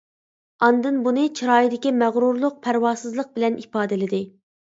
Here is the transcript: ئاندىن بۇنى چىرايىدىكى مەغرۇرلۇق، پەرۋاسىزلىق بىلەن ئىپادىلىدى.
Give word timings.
ئاندىن 0.67 0.95
بۇنى 1.07 1.25
چىرايىدىكى 1.39 1.91
مەغرۇرلۇق، 1.99 2.57
پەرۋاسىزلىق 2.63 3.31
بىلەن 3.39 3.59
ئىپادىلىدى. 3.65 4.23